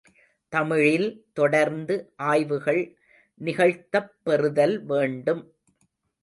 தமிழில் 0.53 1.05
தொடர்ந்து 1.33 1.95
ஆய்வுகள் 2.15 2.81
நிகழ்த்தப் 3.41 4.11
பெறுதல் 4.23 4.85
வேண்டும். 4.85 5.43